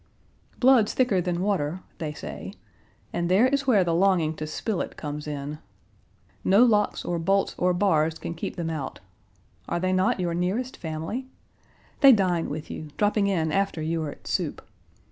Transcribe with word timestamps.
'Blood's 0.57 0.95
thicker 0.95 1.21
than 1.21 1.43
water,' 1.43 1.81
they 1.99 2.11
say, 2.11 2.55
and 3.13 3.29
there 3.29 3.45
is 3.45 3.67
where 3.67 3.83
the 3.83 3.93
longing 3.93 4.33
to 4.37 4.47
spill 4.47 4.81
it 4.81 4.97
comes 4.97 5.27
in. 5.27 5.59
No 6.43 6.63
locks 6.63 7.05
or 7.05 7.19
bolts 7.19 7.53
or 7.59 7.71
bars 7.71 8.17
can 8.17 8.33
keep 8.33 8.55
them 8.55 8.71
out. 8.71 8.99
Are 9.69 9.79
they 9.79 9.93
not 9.93 10.19
your 10.19 10.33
nearest 10.33 10.75
family? 10.75 11.27
They 11.99 12.13
dine 12.13 12.49
with 12.49 12.71
you, 12.71 12.87
dropping 12.97 13.27
in 13.27 13.51
after 13.51 13.79
you 13.79 14.01
are 14.01 14.09
at 14.09 14.25
soup. 14.25 14.67